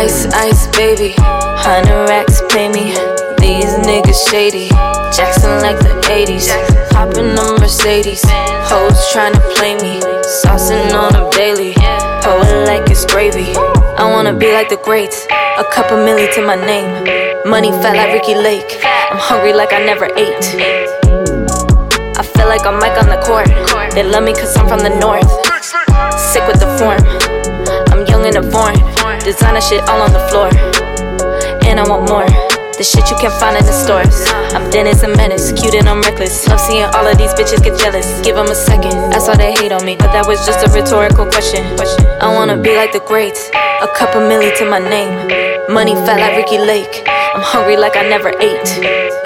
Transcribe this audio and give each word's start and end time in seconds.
Ice, 0.00 0.24
ice, 0.32 0.66
baby. 0.68 1.12
Hundred 1.60 2.08
racks 2.08 2.40
pay 2.48 2.70
me. 2.70 2.96
These 3.36 3.76
niggas 3.84 4.16
shady. 4.30 4.70
Jackson 5.12 5.60
like 5.60 5.76
the 5.76 5.92
80s. 6.08 6.48
Hopping 6.96 7.36
on 7.36 7.60
Mercedes. 7.60 8.22
Hoes 8.64 8.96
tryna 9.12 9.36
play 9.56 9.76
me. 9.76 10.00
Saucing 10.40 10.96
on 10.96 11.12
them 11.12 11.28
daily. 11.32 11.74
Pour 12.24 12.40
it 12.40 12.64
like 12.64 12.88
it's 12.88 13.04
gravy. 13.04 13.52
I 14.00 14.08
wanna 14.10 14.32
be 14.32 14.50
like 14.50 14.70
the 14.70 14.78
greats. 14.78 15.26
A 15.58 15.64
couple 15.70 15.98
milli 15.98 16.32
to 16.32 16.40
my 16.46 16.56
name. 16.56 17.04
Money 17.44 17.70
fat 17.70 17.94
like 17.94 18.14
Ricki 18.14 18.34
Lake. 18.34 18.80
I'm 18.82 19.18
hungry 19.18 19.52
like 19.52 19.74
I 19.74 19.84
never 19.84 20.06
ate. 20.16 20.48
I 22.16 22.22
feel 22.24 22.48
like 22.48 22.64
I'm 22.64 22.78
Mike 22.80 22.96
on 22.96 23.10
the 23.12 23.20
court. 23.20 23.48
They 23.92 24.02
love 24.02 24.24
me 24.24 24.32
cause 24.32 24.56
I'm 24.56 24.66
from 24.66 24.80
the 24.80 24.96
north. 24.96 25.28
Sick 26.18 26.46
with 26.48 26.58
the 26.58 26.72
form. 26.80 27.04
I'm 27.92 28.06
young 28.06 28.24
and 28.24 28.36
a 28.36 28.50
foreign. 28.50 28.80
Designer 29.30 29.60
shit 29.60 29.88
all 29.88 30.02
on 30.02 30.12
the 30.12 30.18
floor. 30.26 30.50
And 31.62 31.78
I 31.78 31.86
want 31.86 32.10
more. 32.10 32.26
The 32.74 32.82
shit 32.82 33.08
you 33.14 33.16
can't 33.22 33.32
find 33.38 33.54
in 33.56 33.62
the 33.62 33.70
stores. 33.70 34.26
I'm 34.50 34.68
Dennis 34.74 35.04
and 35.04 35.14
Menace, 35.16 35.52
cute 35.52 35.76
and 35.76 35.88
I'm 35.88 36.02
reckless. 36.02 36.48
Love 36.48 36.58
seeing 36.58 36.82
all 36.82 37.06
of 37.06 37.16
these 37.16 37.30
bitches 37.38 37.62
get 37.62 37.78
jealous. 37.78 38.10
Give 38.26 38.34
them 38.34 38.50
a 38.50 38.56
second. 38.56 39.14
I 39.14 39.20
saw 39.20 39.36
they 39.36 39.52
hate 39.52 39.70
on 39.70 39.86
me, 39.86 39.94
but 39.94 40.10
that 40.10 40.26
was 40.26 40.44
just 40.44 40.66
a 40.66 40.68
rhetorical 40.74 41.30
question. 41.30 41.62
I 42.18 42.34
wanna 42.34 42.56
be 42.56 42.74
like 42.74 42.90
the 42.90 42.98
greats. 43.06 43.48
A 43.54 43.86
couple 43.94 44.20
milli 44.20 44.50
to 44.58 44.64
my 44.68 44.80
name. 44.80 45.14
Money 45.72 45.94
fat 45.94 46.18
like 46.18 46.34
Ricki 46.34 46.58
Lake. 46.58 47.06
I'm 47.06 47.40
hungry 47.40 47.76
like 47.76 47.94
I 47.94 48.02
never 48.08 48.34
ate. 48.42 48.66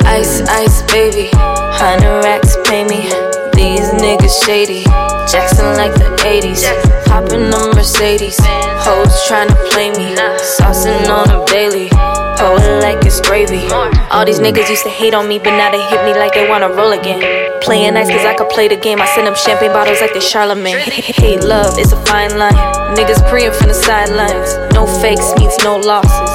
Ice, 0.04 0.44
ice, 0.52 0.82
baby. 0.92 1.30
Hundred 1.32 2.20
racks 2.20 2.58
pay 2.68 2.84
me. 2.84 3.08
These 3.56 3.88
niggas 3.96 4.36
shady. 4.44 4.84
Jackson 5.30 5.76
like 5.76 5.94
the 5.94 6.10
80s. 6.20 6.64
Hopping 7.06 7.52
on 7.54 7.74
Mercedes. 7.74 8.36
Hoes 8.84 9.14
tryna 9.28 9.56
play 9.70 9.90
me. 9.90 10.14
Saucing 10.58 11.08
on 11.08 11.28
them 11.28 11.44
daily. 11.46 11.88
Pour 12.36 12.58
it 12.60 12.82
like 12.82 13.04
it's 13.06 13.20
gravy. 13.20 13.66
All 14.10 14.24
these 14.24 14.38
niggas 14.38 14.68
used 14.68 14.82
to 14.82 14.90
hate 14.90 15.14
on 15.14 15.28
me, 15.28 15.38
but 15.38 15.56
now 15.56 15.70
they 15.70 15.80
hit 15.88 16.04
me 16.04 16.12
like 16.12 16.34
they 16.34 16.48
wanna 16.48 16.68
roll 16.68 16.92
again. 16.92 17.20
Playing 17.62 17.94
nice 17.94 18.10
cause 18.10 18.24
I 18.24 18.34
could 18.34 18.50
play 18.50 18.68
the 18.68 18.76
game. 18.76 19.00
I 19.00 19.06
send 19.06 19.26
them 19.26 19.34
champagne 19.34 19.72
bottles 19.72 20.00
like 20.00 20.12
they 20.12 20.20
Charlemagne. 20.20 20.78
Hate 20.78 21.42
love, 21.42 21.78
it's 21.78 21.92
a 21.92 22.04
fine 22.04 22.36
line. 22.36 22.54
Niggas 22.96 23.26
preying 23.30 23.52
from 23.52 23.68
the 23.68 23.74
sidelines. 23.74 24.56
No 24.74 24.86
fakes 25.00 25.32
means 25.38 25.56
no 25.64 25.76
losses. 25.76 26.30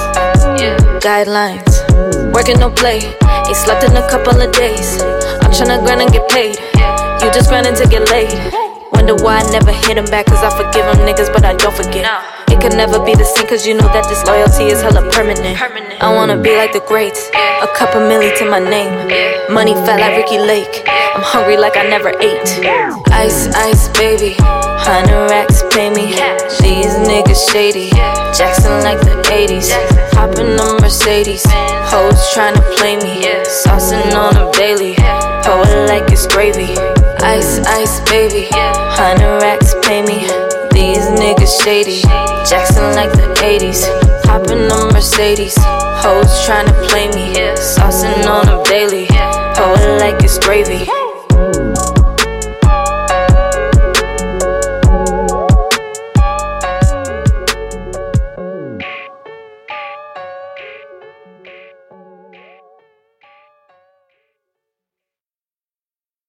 Guidelines. 1.03 2.33
Working 2.33 2.59
no 2.59 2.71
play. 2.71 2.99
Ain't 3.47 3.57
slept 3.57 3.83
in 3.83 3.95
a 3.95 4.09
couple 4.09 4.41
of 4.41 4.51
days. 4.53 5.01
I'm 5.43 5.51
tryna 5.51 5.83
grind 5.83 6.01
and 6.01 6.11
get 6.11 6.27
paid. 6.29 6.57
You 7.21 7.31
just 7.31 7.49
grinding 7.49 7.75
to 7.75 7.85
get 7.87 8.09
laid. 8.09 8.68
Wonder 8.99 9.15
why 9.23 9.39
I 9.39 9.49
never 9.49 9.71
hit 9.71 9.95
him 9.95 10.03
back, 10.11 10.25
cause 10.25 10.43
I 10.43 10.51
forgive 10.51 10.83
them 10.83 11.07
niggas, 11.07 11.31
but 11.31 11.45
I 11.45 11.55
don't 11.55 11.73
forget. 11.73 12.03
It 12.51 12.59
could 12.59 12.75
never 12.75 12.99
be 12.99 13.15
the 13.15 13.23
same, 13.23 13.47
cause 13.47 13.65
you 13.65 13.73
know 13.73 13.87
that 13.95 14.03
this 14.11 14.27
loyalty 14.27 14.75
is 14.75 14.81
hella 14.81 15.09
permanent. 15.09 15.55
permanent. 15.55 16.03
I 16.03 16.13
wanna 16.13 16.35
be 16.35 16.51
like 16.57 16.73
the 16.73 16.83
greats, 16.83 17.31
a 17.31 17.67
cup 17.71 17.95
of 17.95 18.03
milli 18.03 18.37
to 18.39 18.43
my 18.43 18.59
name. 18.59 18.91
Money 19.47 19.71
fat 19.87 20.03
like 20.03 20.17
Ricki 20.19 20.37
Lake, 20.37 20.83
I'm 21.15 21.23
hungry 21.23 21.55
like 21.55 21.77
I 21.77 21.87
never 21.87 22.11
ate. 22.19 22.51
Ice, 23.15 23.47
ice, 23.55 23.87
baby, 23.95 24.35
hundred 24.83 25.31
racks 25.31 25.63
pay 25.71 25.89
me. 25.89 26.19
These 26.59 26.99
niggas 27.07 27.39
shady, 27.55 27.95
Jackson 28.35 28.83
like 28.83 28.99
the 28.99 29.15
80s. 29.31 29.71
Hopping 30.11 30.59
on 30.59 30.81
Mercedes, 30.81 31.47
hoes 31.87 32.19
tryna 32.35 32.59
play 32.75 32.97
me. 32.99 33.23
Saucing 33.63 34.11
on 34.11 34.35
them 34.35 34.51
daily, 34.59 34.95
pour 35.47 35.63
it 35.63 35.87
like 35.87 36.11
it's 36.11 36.27
gravy. 36.27 36.75
Ice, 37.71 37.99
baby. 38.09 38.47
Hundred 38.51 39.41
racks 39.41 39.75
pay 39.83 40.01
me. 40.01 40.27
These 40.71 41.05
niggas 41.19 41.61
shady. 41.63 42.01
Jackson 42.49 42.95
like 42.95 43.11
the 43.11 43.31
80s. 43.37 43.85
Hopping 44.25 44.71
on 44.71 44.91
Mercedes. 44.91 45.55
Hoes 45.57 46.33
tryna 46.47 46.73
play 46.89 47.07
me. 47.09 47.35
Saucing 47.55 48.25
on 48.25 48.47
them 48.47 48.63
daily. 48.63 49.05
Pour 49.55 49.77
it 49.77 49.99
like 50.01 50.23
it's 50.23 50.39
gravy. 50.39 50.89